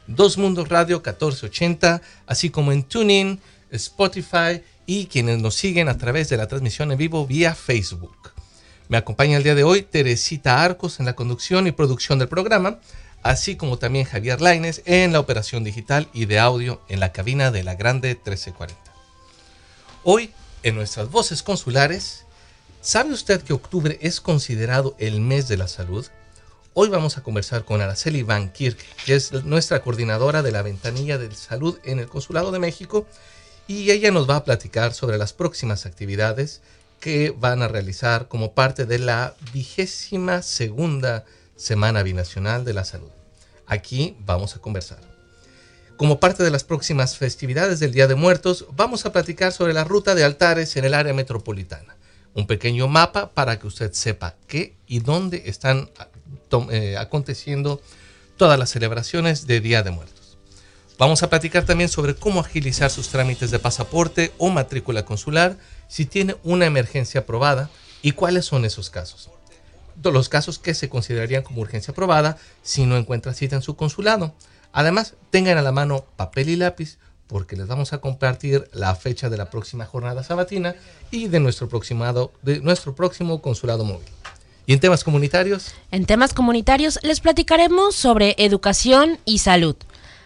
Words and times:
Dos 0.07 0.39
Mundos 0.39 0.69
Radio 0.69 0.99
1480, 0.99 2.01
así 2.29 2.51
como 2.51 2.71
en 2.71 2.85
TuneIn, 2.85 3.41
Spotify 3.73 4.63
y 4.87 5.07
quienes 5.07 5.39
nos 5.39 5.57
siguen 5.57 5.89
a 5.89 5.99
través 5.99 6.29
de 6.29 6.37
la 6.37 6.47
transmisión 6.47 6.93
en 6.93 6.99
vivo 6.99 7.27
vía 7.27 7.57
Facebook. 7.57 8.31
Me 8.89 8.99
acompaña 8.99 9.37
el 9.37 9.43
día 9.43 9.57
de 9.57 9.65
hoy 9.65 9.83
Teresita 9.83 10.63
Arcos 10.63 11.01
en 11.01 11.07
la 11.07 11.15
conducción 11.15 11.67
y 11.67 11.73
producción 11.73 12.21
del 12.21 12.29
programa, 12.29 12.79
así 13.25 13.57
como 13.57 13.79
también 13.79 14.05
Javier 14.05 14.41
Laines 14.41 14.81
en 14.87 15.13
la 15.13 15.19
operación 15.19 15.65
digital 15.65 16.09
y 16.15 16.27
de 16.27 16.39
audio 16.39 16.81
en 16.89 17.01
la 17.01 17.11
cabina 17.11 17.51
de 17.51 17.65
la 17.65 17.75
Grande 17.75 18.11
1340. 18.11 18.88
Hoy, 20.05 20.33
en 20.63 20.77
nuestras 20.77 21.11
voces 21.11 21.43
consulares, 21.43 22.25
¿sabe 22.81 23.13
usted 23.13 23.43
que 23.43 23.53
octubre 23.53 23.99
es 24.01 24.21
considerado 24.21 24.95
el 24.99 25.21
mes 25.21 25.49
de 25.49 25.57
la 25.57 25.67
salud? 25.67 26.07
Hoy 26.73 26.89
vamos 26.89 27.19
a 27.19 27.25
conversar 27.25 27.65
con 27.65 27.81
Araceli 27.81 28.23
Van 28.23 28.53
Kirk, 28.53 28.79
que 29.05 29.17
es 29.17 29.33
nuestra 29.45 29.83
coordinadora 29.83 30.43
de 30.43 30.53
la 30.53 30.63
ventanilla 30.63 31.19
de 31.19 31.35
salud 31.35 31.79
en 31.83 31.99
el 31.99 32.09
Consulado 32.09 32.53
de 32.53 32.61
México, 32.61 33.07
y 33.67 33.91
ella 33.91 34.13
nos 34.13 34.31
va 34.31 34.37
a 34.37 34.45
platicar 34.45 34.95
sobre 34.95 35.19
las 35.19 35.33
próximas 35.33 35.85
actividades 35.85 36.63
que 37.01 37.35
van 37.37 37.63
a 37.63 37.69
realizar 37.69 38.29
como 38.29 38.53
parte 38.53 38.87
de 38.87 39.01
la 39.01 39.35
vigésima 39.53 40.43
segunda 40.43 41.25
Semana 41.57 42.05
Binacional 42.05 42.65
de 42.65 42.73
la 42.73 42.85
Salud. 42.85 43.11
Aquí 43.67 44.17
vamos 44.21 44.55
a 44.55 44.61
conversar. 44.61 45.18
Como 45.99 46.21
parte 46.21 46.45
de 46.45 46.53
las 46.53 46.63
próximas 46.63 47.17
festividades 47.17 47.81
del 47.81 47.91
Día 47.91 48.07
de 48.07 48.15
Muertos, 48.15 48.67
vamos 48.77 49.05
a 49.05 49.11
platicar 49.11 49.53
sobre 49.53 49.73
la 49.73 49.83
ruta 49.83 50.15
de 50.15 50.23
altares 50.23 50.77
en 50.77 50.85
el 50.85 50.95
área 50.95 51.13
metropolitana. 51.13 51.97
Un 52.35 52.47
pequeño 52.47 52.87
mapa 52.87 53.33
para 53.35 53.59
que 53.59 53.67
usted 53.67 53.93
sepa 53.93 54.37
qué 54.47 54.77
y 54.87 55.01
dónde 55.01 55.43
están 55.47 55.91
eh, 56.71 56.97
aconteciendo 56.97 57.83
todas 58.37 58.61
las 58.61 58.71
celebraciones 58.71 59.49
de 59.49 59.61
Día 59.61 59.83
de 59.83 59.91
Muertos. 59.91 60.39
Vamos 60.99 61.25
a 61.25 61.31
platicar 61.31 61.65
también 61.65 61.89
sobre 61.89 62.15
cómo 62.15 62.39
agilizar 62.39 62.91
sus 62.91 63.09
trámites 63.09 63.51
de 63.51 63.59
pasaporte 63.59 64.33
o 64.39 64.51
matrícula 64.51 65.05
consular 65.05 65.57
si 65.89 66.07
tiene 66.07 66.37
una 66.45 66.67
emergencia 66.67 67.23
aprobada 67.23 67.71
y 68.03 68.13
cuáles 68.13 68.45
son 68.45 68.65
esos 68.65 68.89
casos. 68.89 69.31
Los 70.01 70.29
casos 70.29 70.61
que 70.61 70.75
se 70.75 70.89
considerarían 70.89 71.43
como 71.43 71.61
urgencia 71.61 71.91
aprobada 71.91 72.39
si 72.63 72.87
no 72.87 72.97
encuentra 72.97 73.35
cita 73.35 73.57
en 73.57 73.63
su 73.63 73.75
consulado. 73.75 74.33
Además, 74.73 75.15
tengan 75.31 75.59
a 75.59 75.63
la 75.63 75.73
mano 75.73 76.05
papel 76.17 76.49
y 76.49 76.57
lápiz 76.57 76.99
porque 77.27 77.57
les 77.57 77.67
vamos 77.67 77.93
a 77.93 77.99
compartir 77.99 78.69
la 78.73 78.95
fecha 78.95 79.29
de 79.29 79.37
la 79.37 79.51
próxima 79.51 79.85
jornada 79.85 80.25
sabatina 80.25 80.75
y 81.11 81.29
de 81.29 81.41
nuestro, 81.41 81.69
de 82.43 82.61
nuestro 82.61 82.95
próximo 82.95 83.41
consulado 83.43 83.85
móvil. 83.85 84.09
¿Y 84.67 84.73
en 84.73 84.81
temas 84.81 85.05
comunitarios? 85.05 85.75
En 85.91 86.05
temas 86.05 86.35
comunitarios 86.35 86.99
les 87.03 87.21
platicaremos 87.21 87.95
sobre 87.95 88.35
educación 88.39 89.19
y 89.25 89.39
salud. 89.39 89.77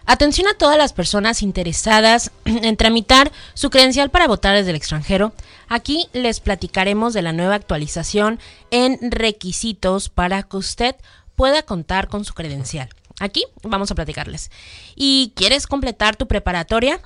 Atención 0.05 0.49
a 0.49 0.55
todas 0.55 0.77
las 0.77 0.93
personas 0.93 1.43
interesadas 1.43 2.33
en 2.45 2.77
tramitar 2.77 3.31
su 3.55 3.71
credencial 3.71 4.11
para 4.11 4.27
votar 4.27 4.57
desde 4.57 4.71
el 4.71 4.77
extranjero. 4.77 5.33
Aquí 5.69 6.09
les 6.13 6.41
platicaremos 6.41 7.15
de 7.15 7.23
la 7.23 7.33
nueva 7.33 7.55
actualización 7.55 8.41
en 8.71 8.99
requisitos 9.11 10.09
para 10.09 10.43
que 10.43 10.57
usted 10.57 10.97
pueda 11.37 11.63
contar 11.63 12.09
con 12.09 12.25
su 12.25 12.35
credencial. 12.35 12.89
Aquí 13.21 13.45
vamos 13.63 13.91
a 13.91 13.95
platicarles. 13.95 14.51
¿Y 14.95 15.33
quieres 15.37 15.67
completar 15.67 16.17
tu 16.17 16.27
preparatoria? 16.27 17.01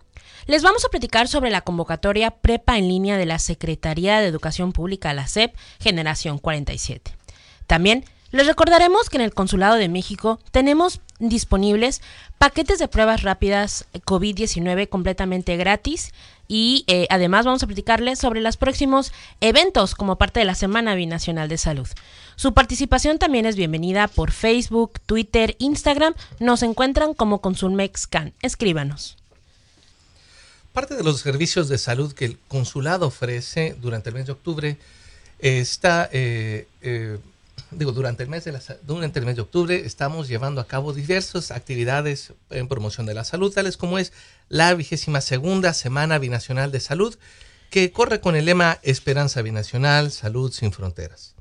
Les 0.46 0.62
vamos 0.62 0.84
a 0.84 0.88
platicar 0.88 1.26
sobre 1.26 1.50
la 1.50 1.62
convocatoria 1.62 2.30
Prepa 2.30 2.78
en 2.78 2.88
línea 2.88 3.16
de 3.16 3.26
la 3.26 3.38
Secretaría 3.38 4.20
de 4.20 4.28
Educación 4.28 4.72
Pública, 4.72 5.12
la 5.12 5.26
SEP, 5.26 5.54
Generación 5.80 6.38
47. 6.38 7.12
También 7.66 8.04
les 8.30 8.46
recordaremos 8.46 9.08
que 9.08 9.16
en 9.16 9.22
el 9.22 9.34
Consulado 9.34 9.76
de 9.76 9.88
México 9.88 10.38
tenemos 10.50 11.00
disponibles 11.18 12.02
paquetes 12.38 12.78
de 12.78 12.88
pruebas 12.88 13.22
rápidas 13.22 13.86
COVID-19 14.04 14.88
completamente 14.88 15.56
gratis 15.56 16.12
y 16.48 16.84
eh, 16.86 17.06
además 17.10 17.46
vamos 17.46 17.62
a 17.62 17.66
platicarles 17.66 18.18
sobre 18.18 18.40
los 18.40 18.56
próximos 18.56 19.12
eventos 19.40 19.94
como 19.94 20.16
parte 20.16 20.40
de 20.40 20.46
la 20.46 20.54
Semana 20.54 20.94
Binacional 20.94 21.48
de 21.48 21.58
Salud. 21.58 21.88
Su 22.36 22.52
participación 22.52 23.18
también 23.18 23.46
es 23.46 23.56
bienvenida 23.56 24.08
por 24.08 24.30
Facebook, 24.30 25.00
Twitter, 25.06 25.56
Instagram. 25.58 26.14
Nos 26.38 26.62
encuentran 26.62 27.14
como 27.14 27.40
ConsulmexCan. 27.40 28.34
Escríbanos. 28.42 29.16
Parte 30.72 30.94
de 30.94 31.02
los 31.02 31.20
servicios 31.20 31.68
de 31.68 31.78
salud 31.78 32.12
que 32.12 32.26
el 32.26 32.38
consulado 32.48 33.06
ofrece 33.06 33.74
durante 33.80 34.10
el 34.10 34.14
mes 34.16 34.26
de 34.26 34.32
octubre 34.32 34.76
está 35.38 36.10
eh, 36.12 36.68
eh, 36.82 37.18
digo, 37.70 37.92
durante 37.92 38.22
el, 38.22 38.28
mes 38.28 38.44
de 38.44 38.52
la, 38.52 38.60
durante 38.82 39.18
el 39.18 39.26
mes 39.26 39.36
de 39.36 39.42
octubre 39.42 39.82
estamos 39.84 40.28
llevando 40.28 40.60
a 40.60 40.66
cabo 40.66 40.92
diversas 40.92 41.50
actividades 41.50 42.32
en 42.50 42.68
promoción 42.68 43.06
de 43.06 43.14
la 43.14 43.24
salud, 43.24 43.52
tales 43.52 43.76
como 43.76 43.98
es 43.98 44.12
la 44.48 44.74
vigésima 44.74 45.20
segunda 45.20 45.74
Semana 45.74 46.18
Binacional 46.18 46.70
de 46.70 46.80
Salud, 46.80 47.16
que 47.70 47.90
corre 47.92 48.20
con 48.20 48.36
el 48.36 48.44
lema 48.44 48.78
Esperanza 48.82 49.42
Binacional, 49.42 50.10
Salud 50.10 50.52
sin 50.52 50.72
Fronteras. 50.72 51.35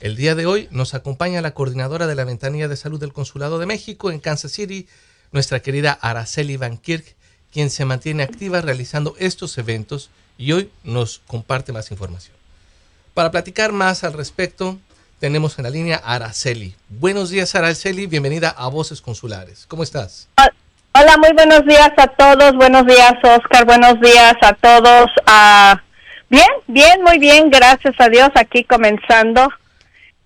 El 0.00 0.16
día 0.16 0.34
de 0.34 0.46
hoy 0.46 0.66
nos 0.70 0.94
acompaña 0.94 1.42
la 1.42 1.50
coordinadora 1.50 2.06
de 2.06 2.14
la 2.14 2.24
Ventanilla 2.24 2.68
de 2.68 2.76
Salud 2.76 2.98
del 2.98 3.12
Consulado 3.12 3.58
de 3.58 3.66
México 3.66 4.10
en 4.10 4.18
Kansas 4.18 4.50
City, 4.50 4.88
nuestra 5.30 5.60
querida 5.60 5.92
Araceli 6.00 6.56
Van 6.56 6.78
Kirk, 6.78 7.04
quien 7.52 7.68
se 7.68 7.84
mantiene 7.84 8.22
activa 8.22 8.62
realizando 8.62 9.14
estos 9.18 9.58
eventos 9.58 10.08
y 10.38 10.52
hoy 10.52 10.70
nos 10.84 11.20
comparte 11.26 11.74
más 11.74 11.90
información. 11.90 12.34
Para 13.12 13.30
platicar 13.30 13.72
más 13.72 14.02
al 14.02 14.14
respecto, 14.14 14.78
tenemos 15.18 15.58
en 15.58 15.64
la 15.64 15.70
línea 15.70 16.00
Araceli. 16.02 16.74
Buenos 16.88 17.28
días, 17.28 17.54
Araceli. 17.54 18.06
Bienvenida 18.06 18.48
a 18.56 18.68
Voces 18.68 19.02
Consulares. 19.02 19.66
¿Cómo 19.68 19.82
estás? 19.82 20.28
Hola, 20.94 21.18
muy 21.18 21.34
buenos 21.34 21.66
días 21.66 21.92
a 21.98 22.06
todos. 22.06 22.54
Buenos 22.54 22.86
días, 22.86 23.12
Oscar. 23.22 23.66
Buenos 23.66 24.00
días 24.00 24.34
a 24.40 24.54
todos. 24.54 25.10
Ah, 25.26 25.78
bien, 26.30 26.48
bien, 26.68 27.02
muy 27.02 27.18
bien. 27.18 27.50
Gracias 27.50 27.94
a 27.98 28.08
Dios. 28.08 28.30
Aquí 28.34 28.64
comenzando 28.64 29.46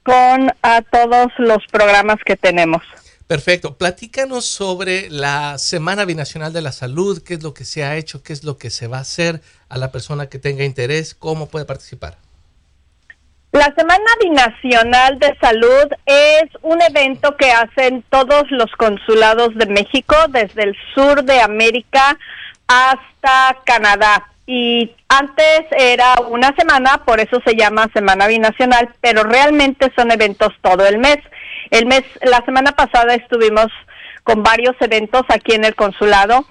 con 0.04 0.52
a 0.62 0.82
todos 0.82 1.32
los 1.38 1.66
programas 1.72 2.18
que 2.24 2.36
tenemos. 2.36 2.82
Perfecto. 3.26 3.78
Platícanos 3.78 4.44
sobre 4.44 5.08
la 5.08 5.56
Semana 5.58 6.04
Binacional 6.04 6.52
de 6.52 6.60
la 6.60 6.72
Salud, 6.72 7.22
qué 7.22 7.34
es 7.34 7.42
lo 7.42 7.54
que 7.54 7.64
se 7.64 7.82
ha 7.82 7.96
hecho, 7.96 8.22
qué 8.22 8.34
es 8.34 8.44
lo 8.44 8.58
que 8.58 8.68
se 8.70 8.86
va 8.86 8.98
a 8.98 9.00
hacer 9.00 9.40
a 9.68 9.78
la 9.78 9.90
persona 9.90 10.28
que 10.28 10.38
tenga 10.38 10.64
interés, 10.64 11.14
cómo 11.14 11.48
puede 11.48 11.64
participar. 11.64 12.18
La 13.52 13.72
Semana 13.76 14.10
Binacional 14.20 15.18
de 15.20 15.34
Salud 15.40 15.86
es 16.04 16.44
un 16.62 16.82
evento 16.82 17.36
que 17.36 17.50
hacen 17.50 18.04
todos 18.10 18.44
los 18.50 18.70
consulados 18.72 19.54
de 19.54 19.66
México, 19.66 20.16
desde 20.28 20.64
el 20.64 20.76
sur 20.94 21.22
de 21.22 21.40
América 21.40 22.18
hasta 22.66 23.56
Canadá. 23.64 24.33
Y 24.46 24.92
antes 25.08 25.62
era 25.70 26.16
una 26.28 26.54
semana, 26.56 27.02
por 27.04 27.20
eso 27.20 27.40
se 27.46 27.56
llama 27.56 27.88
Semana 27.94 28.26
Binacional, 28.26 28.90
pero 29.00 29.22
realmente 29.22 29.90
son 29.96 30.10
eventos 30.10 30.52
todo 30.60 30.86
el 30.86 30.98
mes. 30.98 31.18
El 31.70 31.86
mes, 31.86 32.02
la 32.22 32.44
semana 32.44 32.72
pasada 32.72 33.14
estuvimos 33.14 33.68
con 34.22 34.42
varios 34.42 34.76
eventos 34.80 35.22
aquí 35.28 35.54
en 35.54 35.64
el 35.64 35.74
consulado 35.74 36.46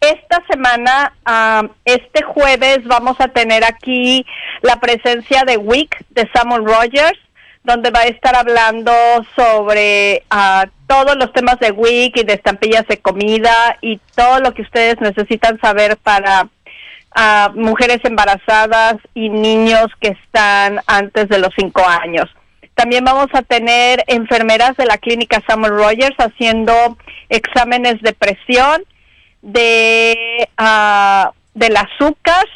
esta 0.00 0.42
semana, 0.48 1.12
ah, 1.24 1.64
este 1.84 2.22
jueves, 2.22 2.84
vamos 2.84 3.16
a 3.20 3.28
tener 3.28 3.64
aquí 3.64 4.24
la 4.62 4.78
presencia 4.78 5.42
de 5.44 5.56
Wick 5.56 6.04
de 6.10 6.28
Samuel 6.32 6.64
Rogers, 6.64 7.18
donde 7.64 7.90
va 7.90 8.00
a 8.00 8.06
estar 8.06 8.36
hablando 8.36 8.92
sobre 9.34 10.22
uh, 10.32 10.68
todos 10.86 11.16
los 11.16 11.32
temas 11.32 11.58
de 11.58 11.72
WIC 11.72 12.18
y 12.18 12.22
de 12.22 12.34
estampillas 12.34 12.86
de 12.86 12.98
comida 12.98 13.76
y 13.82 14.00
todo 14.14 14.38
lo 14.38 14.54
que 14.54 14.62
ustedes 14.62 15.00
necesitan 15.00 15.60
saber 15.60 15.96
para 15.98 16.48
a 17.14 17.50
mujeres 17.54 18.00
embarazadas 18.04 18.96
y 19.14 19.28
niños 19.28 19.86
que 20.00 20.08
están 20.08 20.80
antes 20.86 21.28
de 21.28 21.38
los 21.38 21.50
cinco 21.56 21.82
años. 21.86 22.26
También 22.74 23.04
vamos 23.04 23.28
a 23.32 23.42
tener 23.42 24.04
enfermeras 24.06 24.76
de 24.76 24.86
la 24.86 24.98
clínica 24.98 25.42
Samuel 25.48 25.72
Rogers 25.72 26.16
haciendo 26.18 26.96
exámenes 27.28 28.00
de 28.02 28.12
presión, 28.12 28.84
de 29.42 30.48
uh, 30.60 31.30
del 31.54 31.76
azúcar 31.76 32.46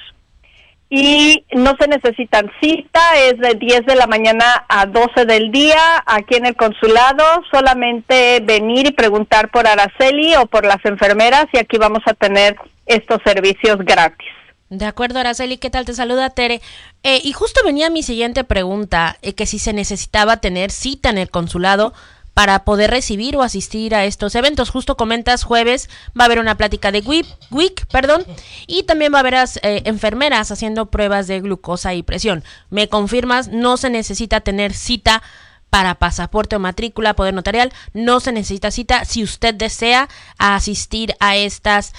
y 0.94 1.46
no 1.54 1.74
se 1.80 1.88
necesitan 1.88 2.52
cita, 2.60 3.00
es 3.16 3.38
de 3.38 3.54
10 3.54 3.86
de 3.86 3.96
la 3.96 4.06
mañana 4.06 4.66
a 4.68 4.84
12 4.84 5.24
del 5.24 5.50
día 5.50 5.80
aquí 6.04 6.36
en 6.36 6.44
el 6.44 6.54
consulado, 6.54 7.24
solamente 7.50 8.40
venir 8.40 8.88
y 8.88 8.92
preguntar 8.92 9.50
por 9.50 9.66
Araceli 9.66 10.36
o 10.36 10.44
por 10.44 10.66
las 10.66 10.84
enfermeras 10.84 11.46
y 11.54 11.58
aquí 11.58 11.78
vamos 11.78 12.02
a 12.04 12.12
tener 12.12 12.56
estos 12.84 13.20
servicios 13.24 13.78
gratis. 13.78 14.28
De 14.72 14.86
acuerdo, 14.86 15.18
Araceli, 15.18 15.58
¿qué 15.58 15.68
tal? 15.68 15.84
Te 15.84 15.92
saluda 15.92 16.30
Tere. 16.30 16.62
Eh, 17.02 17.20
y 17.22 17.32
justo 17.32 17.60
venía 17.62 17.90
mi 17.90 18.02
siguiente 18.02 18.42
pregunta, 18.42 19.18
eh, 19.20 19.34
que 19.34 19.44
si 19.44 19.58
se 19.58 19.74
necesitaba 19.74 20.38
tener 20.38 20.70
cita 20.70 21.10
en 21.10 21.18
el 21.18 21.28
consulado 21.28 21.92
para 22.32 22.64
poder 22.64 22.90
recibir 22.90 23.36
o 23.36 23.42
asistir 23.42 23.94
a 23.94 24.06
estos 24.06 24.34
eventos. 24.34 24.70
Justo 24.70 24.96
comentas, 24.96 25.44
jueves 25.44 25.90
va 26.18 26.24
a 26.24 26.24
haber 26.24 26.38
una 26.38 26.56
plática 26.56 26.90
de 26.90 27.00
WIC, 27.00 27.86
perdón, 27.88 28.24
y 28.66 28.84
también 28.84 29.12
va 29.12 29.18
a 29.18 29.20
haber 29.20 29.34
eh, 29.34 29.82
enfermeras 29.84 30.50
haciendo 30.50 30.86
pruebas 30.86 31.26
de 31.26 31.40
glucosa 31.42 31.92
y 31.92 32.02
presión. 32.02 32.42
¿Me 32.70 32.88
confirmas? 32.88 33.48
No 33.48 33.76
se 33.76 33.90
necesita 33.90 34.40
tener 34.40 34.72
cita 34.72 35.22
para 35.68 35.96
pasaporte 35.96 36.56
o 36.56 36.60
matrícula, 36.60 37.12
poder 37.12 37.34
notarial, 37.34 37.74
no 37.92 38.20
se 38.20 38.32
necesita 38.32 38.70
cita 38.70 39.04
si 39.04 39.22
usted 39.22 39.54
desea 39.54 40.08
asistir 40.38 41.14
a 41.20 41.36
estas 41.36 41.92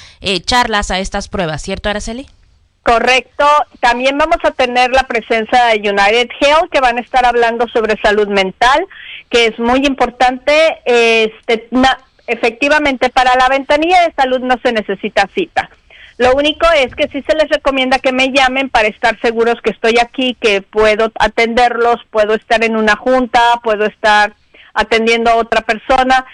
charlas, 0.45 0.89
a 0.89 0.99
estas 0.99 1.27
pruebas, 1.27 1.61
¿cierto, 1.61 1.89
Araceli? 1.89 2.27
Correcto. 2.83 3.45
También 3.79 4.17
vamos 4.17 4.37
a 4.43 4.51
tener 4.51 4.91
la 4.91 5.03
presencia 5.03 5.65
de 5.67 5.89
United 5.89 6.29
Health, 6.39 6.69
que 6.69 6.81
van 6.81 6.97
a 6.97 7.01
estar 7.01 7.25
hablando 7.25 7.67
sobre 7.69 7.99
salud 8.01 8.27
mental, 8.27 8.85
que 9.29 9.45
es 9.47 9.57
muy 9.57 9.85
importante. 9.85 10.81
Este, 10.83 11.69
efectivamente, 12.27 13.09
para 13.09 13.35
la 13.35 13.47
ventanilla 13.47 14.01
de 14.01 14.13
salud 14.13 14.41
no 14.41 14.57
se 14.61 14.73
necesita 14.73 15.29
cita. 15.33 15.69
Lo 16.17 16.35
único 16.35 16.67
es 16.75 16.93
que 16.93 17.07
sí 17.07 17.23
se 17.25 17.35
les 17.35 17.49
recomienda 17.49 17.99
que 17.99 18.11
me 18.11 18.31
llamen 18.31 18.69
para 18.69 18.89
estar 18.89 19.19
seguros 19.21 19.61
que 19.63 19.71
estoy 19.71 19.97
aquí, 19.99 20.37
que 20.39 20.61
puedo 20.61 21.11
atenderlos, 21.17 22.01
puedo 22.11 22.35
estar 22.35 22.63
en 22.63 22.75
una 22.75 22.95
junta, 22.95 23.39
puedo 23.63 23.85
estar 23.85 24.33
atendiendo 24.73 25.31
a 25.31 25.35
otra 25.35 25.61
persona, 25.61 26.25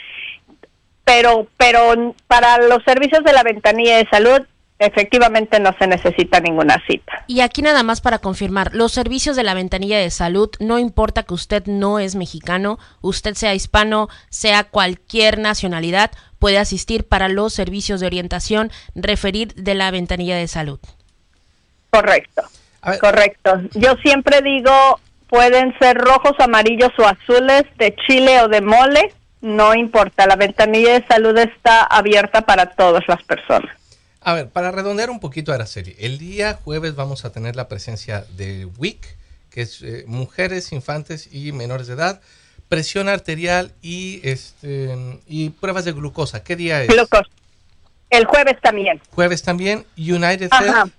pero 1.05 1.47
pero 1.57 2.15
para 2.27 2.57
los 2.57 2.83
servicios 2.83 3.23
de 3.23 3.33
la 3.33 3.43
ventanilla 3.43 3.97
de 3.97 4.07
salud 4.09 4.41
Efectivamente 4.79 5.59
no 5.59 5.75
se 5.77 5.87
necesita 5.87 6.39
ninguna 6.39 6.81
cita. 6.87 7.25
Y 7.27 7.41
aquí 7.41 7.61
nada 7.61 7.83
más 7.83 7.99
para 7.99 8.19
confirmar, 8.19 8.73
los 8.73 8.93
servicios 8.93 9.35
de 9.35 9.43
la 9.43 9.53
ventanilla 9.53 9.99
de 9.99 10.09
salud, 10.09 10.49
no 10.61 10.79
importa 10.79 11.23
que 11.23 11.33
usted 11.33 11.65
no 11.65 11.99
es 11.99 12.15
mexicano, 12.15 12.79
usted 13.01 13.33
sea 13.33 13.53
hispano, 13.53 14.07
sea 14.29 14.63
cualquier 14.63 15.37
nacionalidad, 15.37 16.11
puede 16.39 16.57
asistir 16.57 17.05
para 17.05 17.27
los 17.27 17.53
servicios 17.53 17.99
de 17.99 18.07
orientación 18.07 18.71
referir 18.95 19.53
de 19.55 19.75
la 19.75 19.91
ventanilla 19.91 20.37
de 20.37 20.47
salud. 20.47 20.79
Correcto, 21.89 22.43
correcto. 23.01 23.61
Yo 23.73 23.95
siempre 24.01 24.41
digo, 24.41 24.71
pueden 25.27 25.77
ser 25.79 25.97
rojos, 25.97 26.33
amarillos 26.39 26.91
o 26.97 27.05
azules, 27.05 27.63
de 27.77 27.93
chile 28.07 28.41
o 28.41 28.47
de 28.47 28.61
mole, 28.61 29.13
no 29.41 29.73
importa, 29.73 30.25
la 30.25 30.37
ventanilla 30.37 30.93
de 30.93 31.07
salud 31.07 31.37
está 31.37 31.83
abierta 31.83 32.41
para 32.41 32.67
todas 32.67 33.03
las 33.07 33.21
personas. 33.23 33.75
A 34.21 34.33
ver, 34.33 34.49
para 34.49 34.71
redondear 34.71 35.09
un 35.09 35.19
poquito 35.19 35.53
a 35.53 35.57
la 35.57 35.65
serie, 35.65 35.95
el 35.99 36.17
día 36.17 36.59
jueves 36.63 36.95
vamos 36.95 37.23
a 37.23 37.31
tener 37.31 37.55
la 37.55 37.67
presencia 37.69 38.25
de 38.35 38.65
WIC, 38.65 39.15
que 39.49 39.61
es 39.61 39.81
eh, 39.81 40.03
mujeres, 40.07 40.73
infantes 40.73 41.29
y 41.31 41.53
menores 41.53 41.87
de 41.87 41.93
edad, 41.93 42.21
presión 42.67 43.07
arterial 43.07 43.71
y 43.81 44.19
este 44.23 45.21
y 45.25 45.51
pruebas 45.51 45.85
de 45.85 45.93
glucosa. 45.93 46.43
¿Qué 46.43 46.55
día 46.55 46.83
es? 46.83 46.89
Glucosa. 46.89 47.29
El 48.09 48.25
jueves 48.25 48.57
también. 48.61 49.01
Jueves 49.11 49.41
también. 49.41 49.85
United 49.97 50.49
Ajá. 50.51 50.89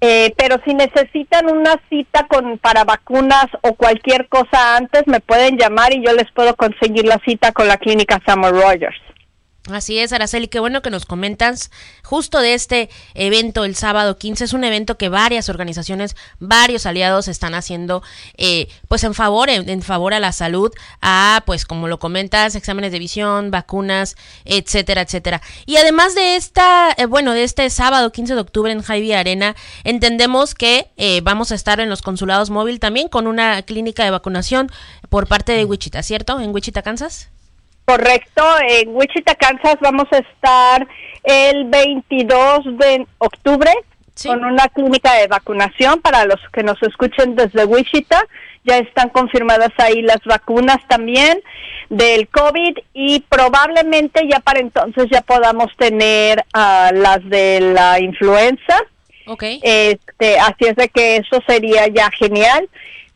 Eh, 0.00 0.32
pero 0.36 0.60
si 0.64 0.74
necesitan 0.74 1.50
una 1.50 1.74
cita 1.88 2.26
con 2.28 2.58
para 2.58 2.84
vacunas 2.84 3.46
o 3.62 3.74
cualquier 3.74 4.28
cosa 4.28 4.76
antes, 4.76 5.02
me 5.06 5.20
pueden 5.20 5.58
llamar 5.58 5.92
y 5.92 6.04
yo 6.04 6.12
les 6.12 6.30
puedo 6.32 6.54
conseguir 6.54 7.04
la 7.04 7.20
cita 7.24 7.52
con 7.52 7.66
la 7.66 7.78
clínica 7.78 8.20
Samuel 8.24 8.52
Rogers. 8.52 9.00
Así 9.66 9.98
es, 9.98 10.12
Araceli, 10.14 10.48
qué 10.48 10.60
bueno 10.60 10.80
que 10.80 10.90
nos 10.90 11.04
comentas 11.04 11.70
justo 12.02 12.40
de 12.40 12.54
este 12.54 12.88
evento 13.12 13.64
el 13.64 13.76
sábado 13.76 14.16
15. 14.16 14.44
Es 14.44 14.52
un 14.54 14.64
evento 14.64 14.96
que 14.96 15.10
varias 15.10 15.50
organizaciones, 15.50 16.16
varios 16.38 16.86
aliados 16.86 17.28
están 17.28 17.54
haciendo 17.54 18.02
eh, 18.38 18.68
pues 18.88 19.04
en 19.04 19.12
favor, 19.12 19.50
en, 19.50 19.82
favor 19.82 20.14
a 20.14 20.20
la 20.20 20.32
salud, 20.32 20.72
a 21.02 21.42
pues 21.44 21.66
como 21.66 21.86
lo 21.86 21.98
comentas, 21.98 22.54
exámenes 22.54 22.92
de 22.92 22.98
visión, 22.98 23.50
vacunas, 23.50 24.16
etcétera, 24.46 25.02
etcétera. 25.02 25.42
Y 25.66 25.76
además 25.76 26.14
de 26.14 26.36
esta, 26.36 26.94
eh, 26.96 27.04
bueno, 27.04 27.34
de 27.34 27.44
este 27.44 27.68
sábado 27.68 28.10
15 28.10 28.36
de 28.36 28.40
octubre 28.40 28.72
en 28.72 28.80
Javi 28.80 29.12
Arena, 29.12 29.54
entendemos 29.84 30.54
que 30.54 30.90
eh, 30.96 31.20
vamos 31.22 31.52
a 31.52 31.54
estar 31.54 31.78
en 31.80 31.90
los 31.90 32.00
consulados 32.00 32.48
móvil 32.48 32.80
también 32.80 33.08
con 33.08 33.26
una 33.26 33.60
clínica 33.62 34.02
de 34.04 34.12
vacunación 34.12 34.70
por 35.10 35.26
parte 35.26 35.52
de 35.52 35.66
Wichita, 35.66 36.02
¿cierto? 36.02 36.40
En 36.40 36.54
Wichita, 36.54 36.80
Kansas. 36.80 37.28
Correcto, 37.88 38.44
en 38.68 38.94
Wichita, 38.94 39.34
Kansas 39.34 39.78
vamos 39.80 40.08
a 40.10 40.18
estar 40.18 40.86
el 41.24 41.64
22 41.70 42.76
de 42.76 43.06
octubre 43.16 43.72
con 44.22 44.44
una 44.44 44.68
clínica 44.68 45.14
de 45.14 45.26
vacunación 45.26 46.02
para 46.02 46.26
los 46.26 46.38
que 46.52 46.62
nos 46.62 46.76
escuchen 46.82 47.34
desde 47.34 47.64
Wichita. 47.64 48.22
Ya 48.64 48.76
están 48.76 49.08
confirmadas 49.08 49.70
ahí 49.78 50.02
las 50.02 50.20
vacunas 50.26 50.86
también 50.86 51.40
del 51.88 52.28
COVID 52.28 52.76
y 52.92 53.20
probablemente 53.20 54.28
ya 54.30 54.40
para 54.40 54.60
entonces 54.60 55.06
ya 55.10 55.22
podamos 55.22 55.74
tener 55.78 56.44
uh, 56.54 56.94
las 56.94 57.26
de 57.30 57.72
la 57.72 58.00
influenza. 58.00 58.76
Ok. 59.26 59.44
Este, 59.62 60.38
así 60.40 60.66
es 60.66 60.76
de 60.76 60.90
que 60.90 61.16
eso 61.16 61.40
sería 61.46 61.86
ya 61.86 62.10
genial. 62.10 62.68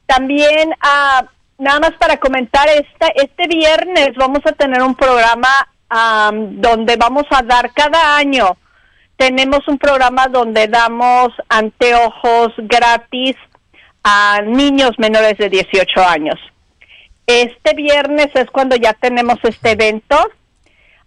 También, 0.06 0.72
ah, 0.80 1.26
nada 1.58 1.80
más 1.80 1.92
para 1.92 2.18
comentar, 2.18 2.68
esta, 2.68 3.08
este 3.14 3.46
viernes 3.46 4.14
vamos 4.16 4.40
a 4.44 4.52
tener 4.52 4.82
un 4.82 4.94
programa 4.94 5.48
am, 5.88 6.60
donde 6.60 6.96
vamos 6.96 7.24
a 7.30 7.42
dar 7.42 7.72
cada 7.72 8.16
año, 8.16 8.56
tenemos 9.16 9.66
un 9.68 9.78
programa 9.78 10.26
donde 10.26 10.66
damos 10.66 11.28
anteojos 11.48 12.52
gratis 12.58 13.36
a 14.02 14.40
niños 14.44 14.92
menores 14.98 15.38
de 15.38 15.48
18 15.48 16.04
años. 16.04 16.40
Este 17.26 17.74
viernes 17.74 18.28
es 18.34 18.50
cuando 18.50 18.74
ya 18.76 18.94
tenemos 18.94 19.38
este 19.44 19.72
evento. 19.72 20.16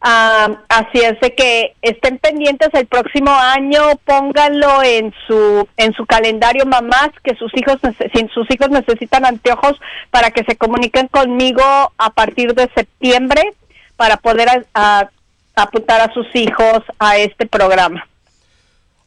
Ah, 0.08 0.62
así 0.70 1.00
es 1.00 1.20
de 1.20 1.34
que 1.34 1.74
estén 1.82 2.20
pendientes 2.20 2.70
el 2.74 2.86
próximo 2.86 3.32
año, 3.32 3.82
pónganlo 4.06 4.84
en 4.84 5.12
su 5.26 5.68
en 5.78 5.94
su 5.94 6.06
calendario 6.06 6.64
mamás 6.68 7.10
que 7.24 7.34
sus 7.36 7.52
hijos 7.58 7.78
si 8.14 8.28
sus 8.28 8.46
hijos 8.52 8.70
necesitan 8.70 9.26
anteojos 9.26 9.80
para 10.12 10.30
que 10.30 10.44
se 10.44 10.58
comuniquen 10.58 11.08
conmigo 11.08 11.64
a 11.98 12.12
partir 12.12 12.54
de 12.54 12.70
septiembre 12.76 13.42
para 13.96 14.18
poder 14.18 14.68
a- 14.76 15.10
apuntar 15.56 16.02
a 16.02 16.14
sus 16.14 16.28
hijos 16.36 16.84
a 17.00 17.18
este 17.18 17.48
programa. 17.48 18.08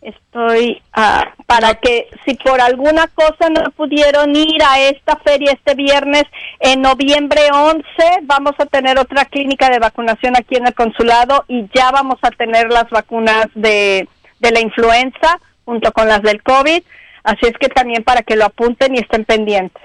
Estoy 0.04 0.82
ah, 0.92 1.32
para 1.46 1.76
que 1.76 2.08
si 2.24 2.34
por 2.34 2.60
alguna 2.60 3.08
cosa 3.08 3.48
no 3.48 3.70
pudieron 3.70 4.36
ir 4.36 4.62
a 4.62 4.78
esta 4.78 5.16
feria 5.16 5.52
este 5.52 5.74
viernes, 5.74 6.24
en 6.60 6.82
noviembre 6.82 7.40
11 7.50 7.84
vamos 8.24 8.52
a 8.58 8.66
tener 8.66 8.98
otra 8.98 9.24
clínica 9.24 9.70
de 9.70 9.78
vacunación 9.78 10.36
aquí 10.36 10.56
en 10.56 10.66
el 10.66 10.74
consulado 10.74 11.46
y 11.48 11.66
ya 11.74 11.90
vamos 11.90 12.18
a 12.20 12.30
tener 12.30 12.70
las 12.70 12.88
vacunas 12.90 13.46
de, 13.54 14.06
de 14.40 14.50
la 14.50 14.60
influenza 14.60 15.40
junto 15.64 15.90
con 15.92 16.06
las 16.06 16.22
del 16.22 16.42
COVID. 16.42 16.82
Así 17.22 17.46
es 17.46 17.54
que 17.58 17.68
también 17.68 18.04
para 18.04 18.22
que 18.22 18.36
lo 18.36 18.44
apunten 18.44 18.94
y 18.94 18.98
estén 18.98 19.24
pendientes. 19.24 19.82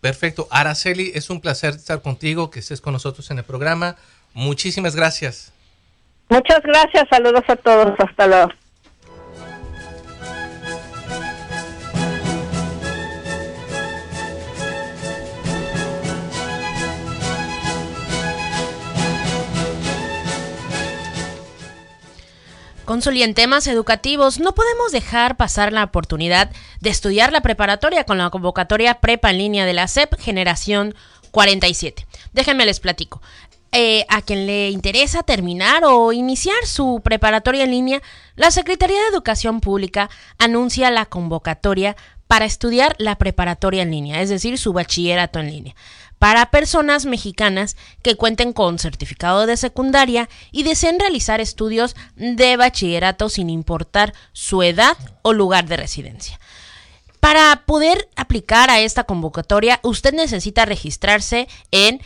Perfecto. 0.00 0.48
Araceli, 0.50 1.12
es 1.14 1.28
un 1.28 1.40
placer 1.40 1.74
estar 1.74 2.00
contigo, 2.00 2.50
que 2.50 2.60
estés 2.60 2.80
con 2.80 2.94
nosotros 2.94 3.30
en 3.30 3.38
el 3.38 3.44
programa. 3.44 3.96
Muchísimas 4.32 4.96
gracias. 4.96 5.52
Muchas 6.28 6.62
gracias, 6.62 7.04
saludos 7.10 7.44
a 7.48 7.56
todos, 7.56 7.94
hasta 7.98 8.26
luego. 8.26 8.50
Consul, 22.84 23.16
y 23.16 23.22
en 23.22 23.32
temas 23.32 23.66
educativos, 23.66 24.40
no 24.40 24.54
podemos 24.54 24.92
dejar 24.92 25.36
pasar 25.36 25.72
la 25.72 25.84
oportunidad 25.84 26.50
de 26.80 26.90
estudiar 26.90 27.32
la 27.32 27.40
preparatoria 27.40 28.04
con 28.04 28.18
la 28.18 28.28
convocatoria 28.28 29.00
Prepa 29.00 29.30
en 29.30 29.38
línea 29.38 29.64
de 29.64 29.72
la 29.72 29.88
SEP 29.88 30.14
Generación 30.18 30.94
47. 31.30 32.06
Déjenme 32.34 32.66
les 32.66 32.80
platico. 32.80 33.22
Eh, 33.76 34.06
a 34.08 34.22
quien 34.22 34.46
le 34.46 34.70
interesa 34.70 35.24
terminar 35.24 35.82
o 35.84 36.12
iniciar 36.12 36.64
su 36.64 37.00
preparatoria 37.02 37.64
en 37.64 37.72
línea, 37.72 38.02
la 38.36 38.52
Secretaría 38.52 39.00
de 39.00 39.08
Educación 39.08 39.60
Pública 39.60 40.08
anuncia 40.38 40.92
la 40.92 41.06
convocatoria 41.06 41.96
para 42.28 42.44
estudiar 42.44 42.94
la 42.98 43.18
preparatoria 43.18 43.82
en 43.82 43.90
línea, 43.90 44.22
es 44.22 44.28
decir, 44.28 44.58
su 44.58 44.72
bachillerato 44.72 45.40
en 45.40 45.50
línea, 45.50 45.74
para 46.20 46.52
personas 46.52 47.04
mexicanas 47.04 47.76
que 48.04 48.14
cuenten 48.14 48.52
con 48.52 48.78
certificado 48.78 49.44
de 49.44 49.56
secundaria 49.56 50.28
y 50.52 50.62
deseen 50.62 51.00
realizar 51.00 51.40
estudios 51.40 51.96
de 52.14 52.56
bachillerato 52.56 53.28
sin 53.28 53.50
importar 53.50 54.14
su 54.32 54.62
edad 54.62 54.96
o 55.22 55.32
lugar 55.32 55.66
de 55.66 55.78
residencia. 55.78 56.38
Para 57.18 57.64
poder 57.64 58.08
aplicar 58.16 58.70
a 58.70 58.80
esta 58.80 59.02
convocatoria, 59.02 59.80
usted 59.82 60.12
necesita 60.12 60.64
registrarse 60.64 61.48
en 61.72 62.02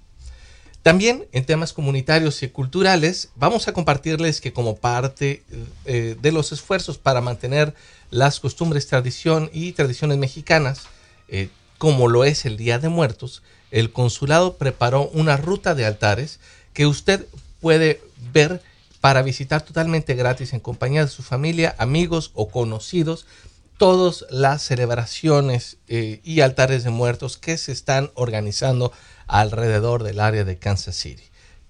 También 0.82 1.26
en 1.32 1.44
temas 1.44 1.72
comunitarios 1.72 2.42
y 2.42 2.48
culturales, 2.48 3.30
vamos 3.34 3.66
a 3.66 3.72
compartirles 3.72 4.40
que 4.40 4.52
como 4.52 4.76
parte 4.76 5.42
eh, 5.84 6.16
de 6.20 6.32
los 6.32 6.52
esfuerzos 6.52 6.96
para 6.96 7.20
mantener 7.20 7.74
las 8.10 8.40
costumbres, 8.40 8.86
tradición 8.86 9.50
y 9.52 9.72
tradiciones 9.72 10.16
mexicanas, 10.16 10.86
eh, 11.28 11.50
como 11.76 12.08
lo 12.08 12.24
es 12.24 12.44
el 12.44 12.56
Día 12.56 12.78
de 12.78 12.88
Muertos, 12.88 13.42
el 13.70 13.92
consulado 13.92 14.56
preparó 14.56 15.08
una 15.08 15.36
ruta 15.36 15.74
de 15.74 15.86
altares 15.86 16.40
que 16.72 16.86
usted 16.86 17.26
puede 17.60 18.00
ver 18.32 18.62
para 19.00 19.22
visitar 19.22 19.62
totalmente 19.62 20.14
gratis 20.14 20.52
en 20.52 20.60
compañía 20.60 21.04
de 21.04 21.10
su 21.10 21.22
familia, 21.22 21.74
amigos 21.78 22.32
o 22.34 22.48
conocidos 22.48 23.26
todas 23.78 24.24
las 24.30 24.62
celebraciones 24.62 25.78
eh, 25.86 26.20
y 26.24 26.40
altares 26.40 26.82
de 26.82 26.90
muertos 26.90 27.38
que 27.38 27.56
se 27.56 27.72
están 27.72 28.10
organizando 28.14 28.92
alrededor 29.28 30.02
del 30.02 30.20
área 30.20 30.44
de 30.44 30.58
Kansas 30.58 30.96
City, 30.96 31.22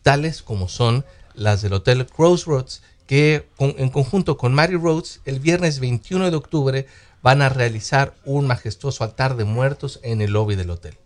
tales 0.02 0.43
como 0.43 0.69
son 0.69 1.05
las 1.35 1.61
del 1.61 1.75
Hotel 1.75 2.07
Crossroads, 2.07 2.83
que 3.07 3.47
en 3.59 3.88
conjunto 3.88 4.37
con 4.37 4.55
Mary 4.55 4.76
Rhodes, 4.76 5.21
el 5.25 5.38
viernes 5.40 5.81
21 5.81 6.31
de 6.31 6.37
octubre 6.37 6.87
van 7.23 7.43
a 7.43 7.49
realizar 7.49 8.14
un 8.25 8.47
majestuoso 8.47 9.05
altar 9.05 9.37
de 9.37 9.45
muertos 9.45 10.00
en 10.02 10.21
el 10.21 10.33
lobby 10.33 10.57
del 10.57 10.71
hotel. 10.71 10.99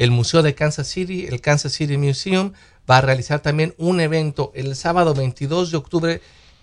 El 0.00 0.12
Museo 0.12 0.40
de 0.40 0.54
Kansas 0.54 0.88
City, 0.88 1.26
el 1.26 1.42
Kansas 1.42 1.72
City 1.72 1.98
Museum, 1.98 2.54
va 2.90 2.96
a 2.96 3.00
realizar 3.02 3.40
también 3.40 3.74
un 3.76 4.00
evento 4.00 4.50
el 4.54 4.74
sábado 4.74 5.12
22 5.12 5.70
de 5.70 5.76
octubre 5.76 6.22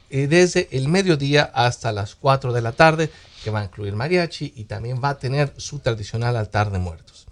eh, 0.10 0.26
desde 0.26 0.68
el 0.72 0.88
mediodía 0.88 1.44
hasta 1.44 1.92
las 1.92 2.16
4 2.16 2.52
de 2.52 2.62
la 2.64 2.72
tarde, 2.72 3.12
que 3.44 3.52
va 3.52 3.60
a 3.60 3.66
incluir 3.66 3.94
mariachi 3.94 4.54
y 4.56 4.64
también 4.64 5.00
va 5.04 5.10
a 5.10 5.20
tener 5.20 5.54
su 5.58 5.78
tradicional 5.78 6.36
altar 6.36 6.72
de 6.72 6.80
muertos. 6.80 7.28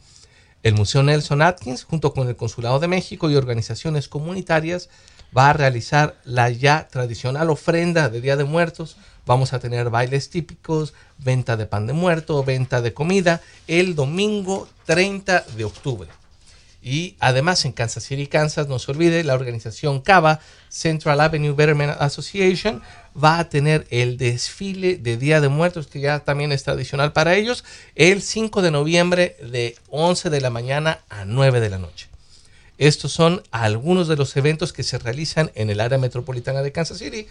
El 0.61 0.75
Museo 0.75 1.01
Nelson 1.01 1.41
Atkins, 1.41 1.83
junto 1.85 2.13
con 2.13 2.27
el 2.27 2.35
Consulado 2.35 2.77
de 2.77 2.87
México 2.87 3.31
y 3.31 3.35
organizaciones 3.35 4.07
comunitarias, 4.07 4.89
va 5.35 5.49
a 5.49 5.53
realizar 5.53 6.17
la 6.23 6.51
ya 6.51 6.87
tradicional 6.87 7.49
ofrenda 7.49 8.09
de 8.09 8.21
Día 8.21 8.37
de 8.37 8.43
Muertos. 8.43 8.97
Vamos 9.25 9.53
a 9.53 9.59
tener 9.59 9.89
bailes 9.89 10.29
típicos, 10.29 10.93
venta 11.17 11.57
de 11.57 11.65
pan 11.65 11.87
de 11.87 11.93
muerto, 11.93 12.43
venta 12.43 12.81
de 12.81 12.93
comida 12.93 13.41
el 13.67 13.95
domingo 13.95 14.67
30 14.85 15.45
de 15.57 15.65
octubre. 15.65 16.09
Y 16.85 17.15
además 17.19 17.65
en 17.65 17.71
Kansas 17.71 18.03
City, 18.03 18.27
Kansas, 18.27 18.67
no 18.67 18.77
se 18.77 18.91
olvide, 18.91 19.23
la 19.23 19.33
organización 19.33 20.01
CAVA, 20.01 20.39
Central 20.69 21.19
Avenue 21.19 21.55
Betterment 21.55 21.99
Association, 21.99 22.83
va 23.21 23.39
a 23.39 23.49
tener 23.49 23.87
el 23.89 24.17
desfile 24.17 24.97
de 24.97 25.17
Día 25.17 25.41
de 25.41 25.49
Muertos, 25.49 25.87
que 25.87 25.99
ya 25.99 26.19
también 26.19 26.51
es 26.51 26.63
tradicional 26.63 27.11
para 27.11 27.33
ellos, 27.33 27.65
el 27.95 28.21
5 28.21 28.61
de 28.61 28.69
noviembre 28.69 29.35
de 29.41 29.75
11 29.89 30.29
de 30.29 30.41
la 30.41 30.51
mañana 30.51 30.99
a 31.09 31.25
9 31.25 31.59
de 31.59 31.71
la 31.71 31.79
noche. 31.79 32.07
Estos 32.77 33.11
son 33.11 33.41
algunos 33.49 34.07
de 34.07 34.17
los 34.17 34.37
eventos 34.37 34.71
que 34.71 34.83
se 34.83 34.99
realizan 34.99 35.51
en 35.55 35.71
el 35.71 35.79
área 35.79 35.97
metropolitana 35.97 36.61
de 36.61 36.71
Kansas 36.71 36.99
City. 36.99 37.25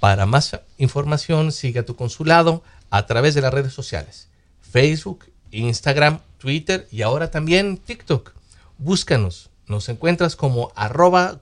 Para 0.00 0.26
más 0.26 0.58
información, 0.78 1.52
sigue 1.52 1.80
a 1.80 1.86
tu 1.86 1.96
consulado 1.96 2.62
a 2.90 3.06
través 3.06 3.34
de 3.34 3.40
las 3.40 3.52
redes 3.52 3.72
sociales, 3.72 4.28
Facebook, 4.60 5.26
Instagram, 5.50 6.20
Twitter 6.38 6.86
y 6.90 7.02
ahora 7.02 7.30
también 7.30 7.78
TikTok. 7.78 8.32
Búscanos 8.78 9.50
nos 9.68 9.88
encuentras 9.88 10.34
como 10.34 10.72
arroba. 10.74 11.40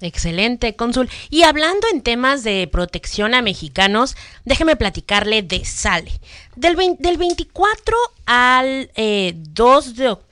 Excelente, 0.00 0.74
cónsul. 0.76 1.10
Y 1.30 1.42
hablando 1.42 1.86
en 1.92 2.02
temas 2.02 2.42
de 2.42 2.66
protección 2.70 3.34
a 3.34 3.42
mexicanos, 3.42 4.16
déjeme 4.44 4.76
platicarle 4.76 5.42
de 5.42 5.64
Sale. 5.64 6.10
Del, 6.56 6.76
del 6.98 7.18
24 7.18 7.96
al 8.26 8.90
2 8.96 8.96
eh, 8.96 9.92
de 9.94 10.08
octubre. 10.08 10.31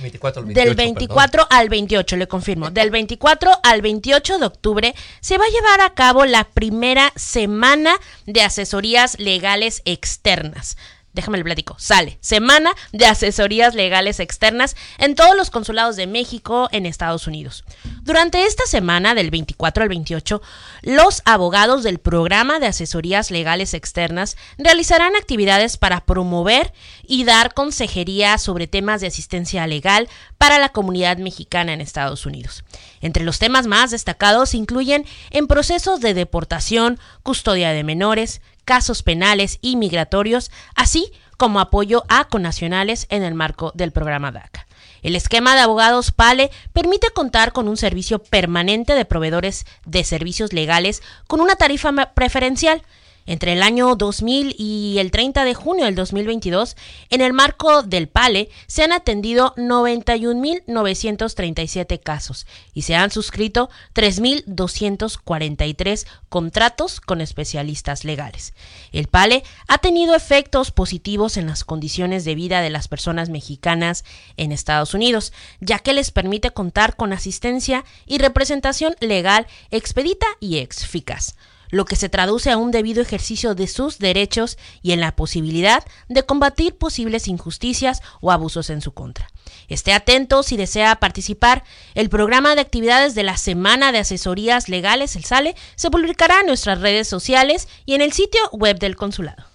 24 0.00 0.40
al 0.40 0.46
28, 0.46 0.60
del 0.60 0.74
24 0.74 1.46
al 1.48 1.68
28, 1.68 2.16
le 2.16 2.26
confirmo. 2.26 2.70
Del 2.70 2.90
24 2.90 3.50
al 3.62 3.82
28 3.82 4.38
de 4.38 4.46
octubre 4.46 4.94
se 5.20 5.38
va 5.38 5.44
a 5.44 5.50
llevar 5.50 5.80
a 5.80 5.94
cabo 5.94 6.24
la 6.24 6.44
primera 6.44 7.12
semana 7.16 7.94
de 8.26 8.42
asesorías 8.42 9.18
legales 9.18 9.82
externas 9.84 10.76
déjame 11.12 11.38
el 11.38 11.44
platico, 11.44 11.76
sale 11.78 12.18
Semana 12.20 12.72
de 12.92 13.06
Asesorías 13.06 13.74
Legales 13.74 14.20
Externas 14.20 14.76
en 14.98 15.14
todos 15.14 15.36
los 15.36 15.50
consulados 15.50 15.96
de 15.96 16.06
México 16.06 16.68
en 16.72 16.86
Estados 16.86 17.26
Unidos. 17.26 17.64
Durante 18.02 18.44
esta 18.46 18.66
semana, 18.66 19.14
del 19.14 19.30
24 19.30 19.82
al 19.82 19.88
28, 19.88 20.42
los 20.82 21.22
abogados 21.24 21.82
del 21.82 21.98
programa 21.98 22.58
de 22.58 22.66
asesorías 22.66 23.30
legales 23.30 23.74
externas 23.74 24.36
realizarán 24.58 25.14
actividades 25.16 25.76
para 25.76 26.04
promover 26.04 26.72
y 27.06 27.24
dar 27.24 27.54
consejería 27.54 28.38
sobre 28.38 28.66
temas 28.66 29.00
de 29.00 29.06
asistencia 29.06 29.66
legal 29.66 30.08
para 30.38 30.58
la 30.58 30.70
comunidad 30.70 31.18
mexicana 31.18 31.72
en 31.72 31.80
Estados 31.80 32.26
Unidos. 32.26 32.64
Entre 33.00 33.24
los 33.24 33.38
temas 33.38 33.66
más 33.66 33.90
destacados 33.90 34.54
incluyen 34.54 35.06
en 35.30 35.46
procesos 35.46 36.00
de 36.00 36.14
deportación, 36.14 36.98
custodia 37.22 37.70
de 37.70 37.84
menores, 37.84 38.40
casos 38.64 39.02
penales 39.02 39.58
y 39.60 39.76
migratorios, 39.76 40.50
así 40.74 41.12
como 41.36 41.60
apoyo 41.60 42.04
a 42.08 42.24
conacionales 42.28 43.06
en 43.10 43.22
el 43.22 43.34
marco 43.34 43.72
del 43.74 43.92
programa 43.92 44.30
DACA. 44.30 44.66
El 45.02 45.16
esquema 45.16 45.54
de 45.54 45.60
abogados 45.60 46.12
PALE 46.12 46.50
permite 46.72 47.10
contar 47.10 47.52
con 47.52 47.68
un 47.68 47.76
servicio 47.76 48.20
permanente 48.20 48.94
de 48.94 49.04
proveedores 49.04 49.66
de 49.84 50.04
servicios 50.04 50.52
legales 50.52 51.02
con 51.26 51.40
una 51.40 51.56
tarifa 51.56 51.92
preferencial 52.14 52.82
entre 53.26 53.52
el 53.52 53.62
año 53.62 53.94
2000 53.96 54.54
y 54.58 54.96
el 54.98 55.10
30 55.10 55.44
de 55.44 55.54
junio 55.54 55.84
del 55.84 55.94
2022, 55.94 56.76
en 57.10 57.20
el 57.20 57.32
marco 57.32 57.82
del 57.82 58.08
PALE, 58.08 58.48
se 58.66 58.82
han 58.82 58.90
atendido 58.92 59.54
91.937 59.56 62.00
casos 62.00 62.46
y 62.74 62.82
se 62.82 62.94
han 62.94 63.10
suscrito 63.10 63.70
3.243 63.94 66.06
contratos 66.28 67.00
con 67.00 67.20
especialistas 67.20 68.04
legales. 68.04 68.54
El 68.92 69.08
PALE 69.08 69.42
ha 69.68 69.78
tenido 69.78 70.14
efectos 70.14 70.70
positivos 70.70 71.36
en 71.36 71.46
las 71.46 71.64
condiciones 71.64 72.24
de 72.24 72.34
vida 72.34 72.60
de 72.60 72.70
las 72.70 72.88
personas 72.88 73.28
mexicanas 73.28 74.04
en 74.36 74.52
Estados 74.52 74.94
Unidos, 74.94 75.32
ya 75.60 75.78
que 75.78 75.92
les 75.92 76.10
permite 76.10 76.50
contar 76.50 76.96
con 76.96 77.12
asistencia 77.12 77.84
y 78.06 78.18
representación 78.18 78.96
legal 79.00 79.46
expedita 79.70 80.26
y 80.40 80.58
eficaz 80.58 81.36
lo 81.72 81.86
que 81.86 81.96
se 81.96 82.08
traduce 82.08 82.52
a 82.52 82.58
un 82.58 82.70
debido 82.70 83.02
ejercicio 83.02 83.56
de 83.56 83.66
sus 83.66 83.98
derechos 83.98 84.58
y 84.82 84.92
en 84.92 85.00
la 85.00 85.16
posibilidad 85.16 85.82
de 86.08 86.22
combatir 86.22 86.76
posibles 86.76 87.26
injusticias 87.26 88.02
o 88.20 88.30
abusos 88.30 88.70
en 88.70 88.82
su 88.82 88.92
contra. 88.92 89.28
Esté 89.68 89.94
atento 89.94 90.42
si 90.42 90.56
desea 90.56 91.00
participar. 91.00 91.64
El 91.94 92.10
programa 92.10 92.54
de 92.54 92.60
actividades 92.60 93.14
de 93.14 93.22
la 93.22 93.38
Semana 93.38 93.90
de 93.90 93.98
Asesorías 93.98 94.68
Legales, 94.68 95.16
el 95.16 95.24
SALE, 95.24 95.56
se 95.74 95.90
publicará 95.90 96.40
en 96.40 96.46
nuestras 96.46 96.80
redes 96.80 97.08
sociales 97.08 97.66
y 97.86 97.94
en 97.94 98.02
el 98.02 98.12
sitio 98.12 98.40
web 98.52 98.78
del 98.78 98.94
consulado. 98.94 99.51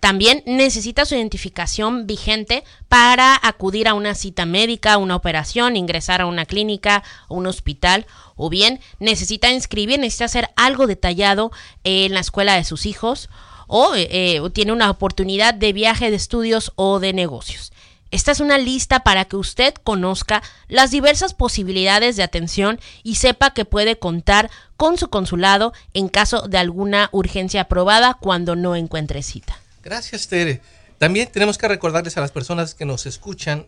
también 0.00 0.42
necesita 0.46 1.04
su 1.04 1.14
identificación 1.14 2.06
vigente 2.06 2.64
para 2.88 3.38
acudir 3.42 3.86
a 3.86 3.94
una 3.94 4.14
cita 4.14 4.46
médica, 4.46 4.96
una 4.96 5.14
operación, 5.14 5.76
ingresar 5.76 6.22
a 6.22 6.26
una 6.26 6.46
clínica 6.46 7.04
o 7.28 7.36
un 7.36 7.46
hospital, 7.46 8.06
o 8.34 8.48
bien 8.48 8.80
necesita 8.98 9.50
inscribir, 9.50 10.00
necesita 10.00 10.24
hacer 10.24 10.50
algo 10.56 10.86
detallado 10.86 11.52
en 11.84 12.14
la 12.14 12.20
escuela 12.20 12.54
de 12.54 12.64
sus 12.64 12.86
hijos, 12.86 13.28
o 13.66 13.92
eh, 13.94 14.40
tiene 14.52 14.72
una 14.72 14.90
oportunidad 14.90 15.54
de 15.54 15.72
viaje 15.72 16.10
de 16.10 16.16
estudios 16.16 16.72
o 16.76 16.98
de 16.98 17.12
negocios. 17.12 17.70
Esta 18.10 18.32
es 18.32 18.40
una 18.40 18.58
lista 18.58 19.00
para 19.00 19.26
que 19.26 19.36
usted 19.36 19.74
conozca 19.74 20.42
las 20.66 20.90
diversas 20.90 21.34
posibilidades 21.34 22.16
de 22.16 22.24
atención 22.24 22.80
y 23.04 23.16
sepa 23.16 23.50
que 23.50 23.64
puede 23.64 23.98
contar 23.98 24.50
con 24.76 24.98
su 24.98 25.10
consulado 25.10 25.72
en 25.94 26.08
caso 26.08 26.48
de 26.48 26.58
alguna 26.58 27.08
urgencia 27.12 27.60
aprobada 27.60 28.14
cuando 28.14 28.56
no 28.56 28.74
encuentre 28.74 29.22
cita. 29.22 29.59
Gracias, 29.82 30.28
Tere. 30.28 30.60
También 30.98 31.30
tenemos 31.32 31.56
que 31.56 31.68
recordarles 31.68 32.16
a 32.16 32.20
las 32.20 32.32
personas 32.32 32.74
que 32.74 32.84
nos 32.84 33.06
escuchan 33.06 33.66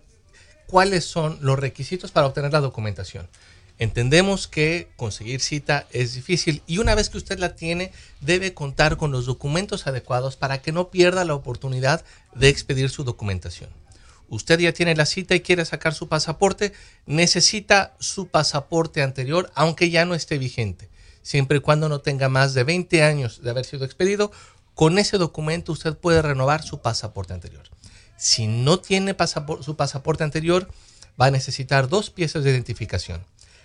cuáles 0.66 1.04
son 1.04 1.38
los 1.40 1.58
requisitos 1.58 2.10
para 2.10 2.26
obtener 2.26 2.52
la 2.52 2.60
documentación. 2.60 3.28
Entendemos 3.78 4.46
que 4.46 4.90
conseguir 4.96 5.40
cita 5.40 5.86
es 5.90 6.14
difícil 6.14 6.62
y 6.66 6.78
una 6.78 6.94
vez 6.94 7.08
que 7.08 7.18
usted 7.18 7.38
la 7.38 7.56
tiene 7.56 7.90
debe 8.20 8.54
contar 8.54 8.96
con 8.96 9.10
los 9.10 9.26
documentos 9.26 9.86
adecuados 9.86 10.36
para 10.36 10.60
que 10.60 10.72
no 10.72 10.90
pierda 10.90 11.24
la 11.24 11.34
oportunidad 11.34 12.04
de 12.34 12.48
expedir 12.48 12.90
su 12.90 13.02
documentación. 13.02 13.70
Usted 14.28 14.60
ya 14.60 14.72
tiene 14.72 14.94
la 14.94 15.06
cita 15.06 15.34
y 15.34 15.40
quiere 15.40 15.64
sacar 15.64 15.94
su 15.94 16.08
pasaporte, 16.08 16.72
necesita 17.06 17.94
su 17.98 18.28
pasaporte 18.28 19.02
anterior 19.02 19.50
aunque 19.54 19.90
ya 19.90 20.04
no 20.04 20.14
esté 20.14 20.38
vigente, 20.38 20.88
siempre 21.22 21.58
y 21.58 21.60
cuando 21.60 21.88
no 21.88 22.00
tenga 22.00 22.28
más 22.28 22.54
de 22.54 22.64
20 22.64 23.02
años 23.02 23.42
de 23.42 23.50
haber 23.50 23.64
sido 23.64 23.84
expedido 23.84 24.32
con 24.74 24.98
ese 24.98 25.18
documento 25.18 25.72
usted 25.72 25.96
puede 25.96 26.22
renovar 26.22 26.62
su 26.62 26.80
pasaporte 26.80 27.34
anterior. 27.34 27.64
Si 28.16 28.46
no 28.46 28.78
tiene 28.78 29.16
su 29.60 29.76
pasaporte 29.76 30.24
anterior, 30.24 30.68
va 31.20 31.26
a 31.26 31.30
necesitar 31.30 31.88
dos 31.88 32.10
piezas 32.10 32.44
de 32.44 32.50
identificación. 32.50 33.24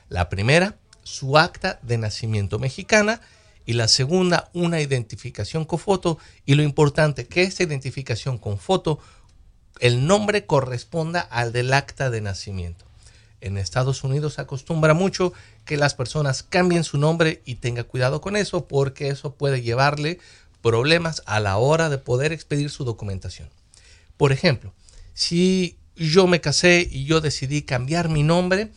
La 0.09 0.29
primera, 0.29 0.75
su 1.03 1.37
acta 1.37 1.79
de 1.83 1.97
nacimiento 1.97 2.59
mexicana 2.59 3.21
y 3.65 3.73
la 3.73 3.87
segunda, 3.87 4.49
una 4.53 4.81
identificación 4.81 5.65
con 5.65 5.79
foto. 5.79 6.17
Y 6.45 6.55
lo 6.55 6.63
importante, 6.63 7.27
que 7.27 7.43
esta 7.43 7.63
identificación 7.63 8.37
con 8.37 8.57
foto, 8.57 8.99
el 9.79 10.07
nombre 10.07 10.45
corresponda 10.45 11.19
al 11.21 11.51
del 11.51 11.73
acta 11.73 12.09
de 12.09 12.21
nacimiento. 12.21 12.85
En 13.39 13.57
Estados 13.57 14.03
Unidos 14.03 14.39
acostumbra 14.39 14.93
mucho 14.93 15.33
que 15.65 15.77
las 15.77 15.93
personas 15.93 16.41
cambien 16.41 16.83
su 16.83 16.97
nombre 16.97 17.41
y 17.45 17.55
tenga 17.55 17.83
cuidado 17.83 18.19
con 18.19 18.35
eso 18.35 18.67
porque 18.67 19.09
eso 19.09 19.35
puede 19.35 19.61
llevarle 19.61 20.19
problemas 20.61 21.23
a 21.25 21.39
la 21.39 21.57
hora 21.57 21.89
de 21.89 21.97
poder 21.97 22.31
expedir 22.31 22.69
su 22.69 22.83
documentación. 22.83 23.49
Por 24.17 24.31
ejemplo, 24.31 24.73
si 25.13 25.77
yo 25.95 26.27
me 26.27 26.41
casé 26.41 26.87
y 26.89 27.05
yo 27.05 27.21
decidí 27.21 27.61
cambiar 27.61 28.09
mi 28.09 28.23
nombre, 28.23 28.71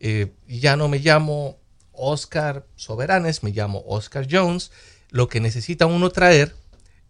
eh, 0.00 0.32
ya 0.48 0.76
no 0.76 0.88
me 0.88 0.98
llamo 0.98 1.58
Oscar 1.92 2.66
Soberanes, 2.76 3.42
me 3.42 3.50
llamo 3.50 3.82
Oscar 3.86 4.26
Jones, 4.30 4.70
lo 5.10 5.28
que 5.28 5.40
necesita 5.40 5.86
uno 5.86 6.10
traer 6.10 6.54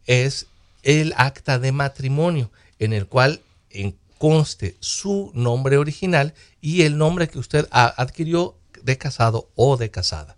es 0.07 0.47
el 0.83 1.15
acta 1.17 1.59
de 1.59 1.73
matrimonio 1.73 2.51
en 2.79 2.93
el 2.93 3.07
cual 3.07 3.41
conste 4.19 4.77
su 4.81 5.31
nombre 5.35 5.77
original 5.77 6.35
y 6.61 6.83
el 6.83 6.99
nombre 6.99 7.29
que 7.29 7.39
usted 7.39 7.67
adquirió 7.71 8.57
de 8.83 8.99
casado 8.99 9.51
o 9.55 9.77
de 9.77 9.91
casada. 9.91 10.37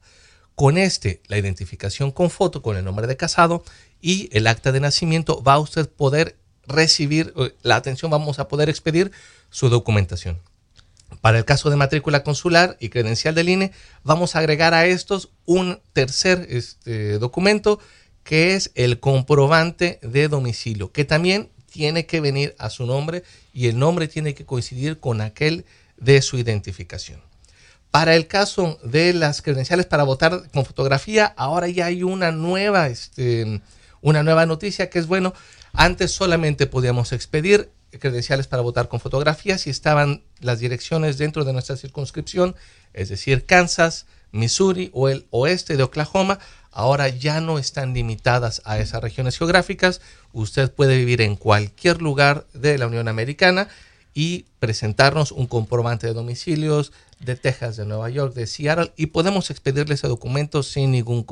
Con 0.57 0.79
este, 0.79 1.21
la 1.29 1.37
identificación 1.37 2.11
con 2.11 2.31
foto, 2.31 2.63
con 2.63 2.79
el 2.79 2.85
nombre 2.85 3.07
de 3.07 3.19
casado 3.19 3.63
y 4.01 4.31
el 4.33 4.47
acta 4.47 4.73
de 4.73 4.81
nacimiento, 4.81 5.43
va 5.43 5.53
a 5.53 5.59
usted 5.59 5.87
poder 5.87 6.39
recibir 6.67 7.35
eh, 7.37 7.53
la 7.63 7.77
atención, 7.77 8.11
vamos 8.11 8.39
a 8.39 8.49
poder 8.49 8.71
expedir 8.71 9.13
su 9.51 9.69
documentación. 9.69 10.41
Para 11.21 11.37
el 11.37 11.45
caso 11.45 11.69
de 11.69 11.77
matrícula 11.77 12.25
consular 12.25 12.79
y 12.81 12.89
credencial 12.89 13.35
del 13.35 13.51
INE, 13.51 13.73
vamos 14.03 14.35
a 14.35 14.39
agregar 14.39 14.73
a 14.73 14.87
estos 14.87 15.31
un 15.45 15.79
tercer 15.93 16.47
este, 16.49 17.19
documento 17.19 17.79
que 18.25 18.55
es 18.55 18.73
el 18.75 18.99
comprobante 18.99 20.01
de 20.01 20.29
domicilio, 20.29 20.91
que 20.91 21.05
también 21.05 21.51
tiene 21.71 22.07
que 22.07 22.23
venir 22.23 22.55
a 22.59 22.71
su 22.71 22.87
nombre 22.87 23.25
y 23.53 23.67
el 23.67 23.79
nombre 23.79 24.09
tiene 24.09 24.35
que 24.35 24.47
coincidir 24.47 25.01
con 25.01 25.21
aquel 25.21 25.67
de 25.99 26.23
su 26.23 26.39
identificación. 26.39 27.26
Para 27.97 28.15
el 28.15 28.27
caso 28.27 28.79
de 28.85 29.15
las 29.15 29.41
credenciales 29.41 29.87
para 29.87 30.03
votar 30.03 30.51
con 30.53 30.67
fotografía, 30.67 31.33
ahora 31.35 31.67
ya 31.67 31.87
hay 31.87 32.03
una 32.03 32.31
nueva, 32.31 32.89
este, 32.89 33.63
una 34.03 34.23
nueva 34.23 34.45
noticia 34.45 34.91
que 34.91 34.99
es 34.99 35.07
bueno. 35.07 35.33
Antes 35.73 36.13
solamente 36.13 36.67
podíamos 36.67 37.13
expedir 37.13 37.71
credenciales 37.99 38.49
para 38.49 38.61
votar 38.61 38.89
con 38.89 39.01
fotografía 39.01 39.57
si 39.57 39.71
estaban 39.71 40.23
las 40.41 40.59
direcciones 40.59 41.17
dentro 41.17 41.47
de 41.47 41.55
nuestra 41.55 41.79
circunscripción, 41.79 42.55
es 42.93 43.09
decir, 43.09 43.47
Kansas, 43.47 44.05
Missouri 44.31 44.91
o 44.93 45.09
el 45.09 45.27
oeste 45.31 45.79
de 45.79 45.83
Oklahoma. 45.83 46.39
Ahora 46.73 47.09
ya 47.09 47.41
no 47.41 47.59
están 47.59 47.95
limitadas 47.95 48.61
a 48.67 48.79
esas 48.79 49.01
regiones 49.01 49.39
geográficas. 49.39 50.03
Usted 50.35 50.71
puede 50.71 50.99
vivir 50.99 51.23
en 51.23 51.35
cualquier 51.35 52.03
lugar 52.03 52.47
de 52.53 52.77
la 52.77 52.89
Unión 52.89 53.09
Americana 53.09 53.69
y 54.13 54.45
presentarnos 54.61 55.31
un 55.31 55.47
comprobante 55.47 56.07
de 56.07 56.15
domicilios 56.15 56.93
de 57.21 57.37
Texas, 57.37 57.77
de 57.77 57.87
Nueva 57.87 58.11
York, 58.11 58.35
de 58.35 58.47
Seattle 58.47 58.93
y 58.97 59.07
podemos 59.07 59.51
expedirle 59.51 59.95
ese 59.95 60.09
documento 60.09 60.63
sin 60.63 60.93
ningún, 60.93 61.27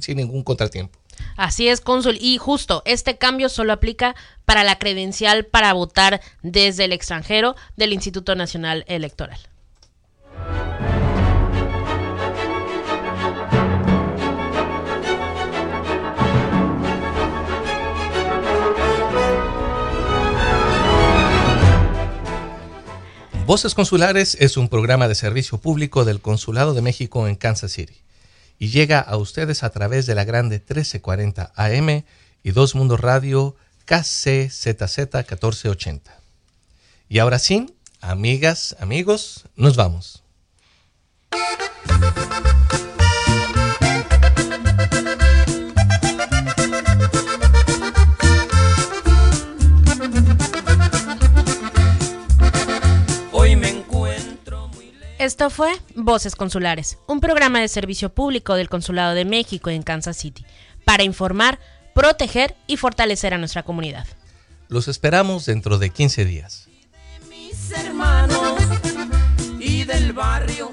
sin 0.00 0.16
ningún 0.16 0.42
contratiempo. 0.42 0.98
Así 1.36 1.68
es, 1.68 1.80
cónsul. 1.80 2.18
Y 2.20 2.38
justo, 2.38 2.82
este 2.84 3.18
cambio 3.18 3.48
solo 3.48 3.72
aplica 3.72 4.14
para 4.44 4.64
la 4.64 4.78
credencial 4.78 5.46
para 5.46 5.72
votar 5.72 6.20
desde 6.42 6.84
el 6.84 6.92
extranjero 6.92 7.56
del 7.76 7.92
Instituto 7.92 8.34
Nacional 8.34 8.84
Electoral. 8.88 9.38
Voces 23.48 23.74
Consulares 23.74 24.36
es 24.40 24.58
un 24.58 24.68
programa 24.68 25.08
de 25.08 25.14
servicio 25.14 25.56
público 25.56 26.04
del 26.04 26.20
Consulado 26.20 26.74
de 26.74 26.82
México 26.82 27.26
en 27.26 27.34
Kansas 27.34 27.72
City 27.72 27.96
y 28.58 28.68
llega 28.68 29.00
a 29.00 29.16
ustedes 29.16 29.62
a 29.62 29.70
través 29.70 30.04
de 30.04 30.14
la 30.14 30.24
grande 30.24 30.56
1340 30.56 31.54
AM 31.56 32.04
y 32.42 32.50
Dos 32.50 32.74
Mundos 32.74 33.00
Radio 33.00 33.56
KCZZ 33.86 34.98
1480. 34.98 36.20
Y 37.08 37.20
ahora 37.20 37.38
sí, 37.38 37.74
amigas, 38.02 38.76
amigos, 38.80 39.46
nos 39.56 39.76
vamos. 39.76 40.22
Esto 55.18 55.50
fue 55.50 55.72
Voces 55.96 56.36
Consulares, 56.36 56.96
un 57.08 57.18
programa 57.18 57.60
de 57.60 57.66
servicio 57.66 58.08
público 58.08 58.54
del 58.54 58.68
Consulado 58.68 59.14
de 59.14 59.24
México 59.24 59.68
en 59.68 59.82
Kansas 59.82 60.16
City, 60.16 60.46
para 60.84 61.02
informar, 61.02 61.58
proteger 61.92 62.54
y 62.68 62.76
fortalecer 62.76 63.34
a 63.34 63.38
nuestra 63.38 63.64
comunidad. 63.64 64.06
Los 64.68 64.86
esperamos 64.86 65.44
dentro 65.46 65.78
de 65.78 65.90
15 65.90 66.24
días. 66.24 66.68
De 67.20 67.36
mis 67.36 67.70
hermanos 67.72 68.62
y 69.58 69.82
del 69.82 70.12
barrio. 70.12 70.67